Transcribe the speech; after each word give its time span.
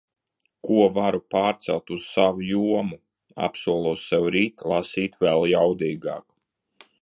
Ko 0.67 0.77
varu 0.93 1.19
pārcelt 1.35 1.93
uz 1.95 2.07
savu 2.13 2.45
jomu... 2.47 2.97
Apsolos 3.49 4.07
sev 4.13 4.27
rīt 4.37 4.65
lasīt 4.73 5.21
vēl 5.27 5.47
jaudīgāk. 5.53 6.27